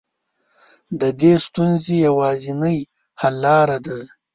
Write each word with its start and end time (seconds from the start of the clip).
د 0.99 1.01
دې 1.19 1.33
ستونزې 1.45 1.95
يوازنۍ 2.07 2.79
حل 3.21 3.35
لاره 3.43 3.77
ده. 3.85 3.97